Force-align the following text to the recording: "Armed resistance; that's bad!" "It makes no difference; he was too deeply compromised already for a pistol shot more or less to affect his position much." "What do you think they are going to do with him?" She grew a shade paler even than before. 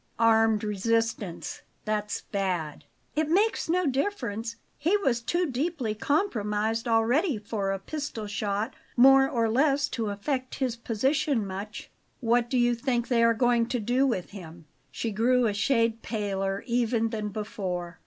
"Armed 0.17 0.63
resistance; 0.63 1.61
that's 1.85 2.21
bad!" 2.21 2.85
"It 3.15 3.29
makes 3.29 3.69
no 3.69 3.85
difference; 3.85 4.55
he 4.75 4.97
was 4.97 5.21
too 5.21 5.45
deeply 5.45 5.93
compromised 5.93 6.87
already 6.87 7.37
for 7.37 7.69
a 7.69 7.77
pistol 7.77 8.25
shot 8.25 8.75
more 8.97 9.29
or 9.29 9.47
less 9.47 9.87
to 9.89 10.09
affect 10.09 10.55
his 10.55 10.75
position 10.75 11.45
much." 11.45 11.91
"What 12.19 12.49
do 12.49 12.57
you 12.57 12.73
think 12.73 13.09
they 13.09 13.23
are 13.23 13.35
going 13.35 13.67
to 13.67 13.79
do 13.79 14.07
with 14.07 14.31
him?" 14.31 14.65
She 14.89 15.11
grew 15.11 15.45
a 15.45 15.53
shade 15.53 16.01
paler 16.01 16.63
even 16.65 17.09
than 17.09 17.27
before. 17.29 17.99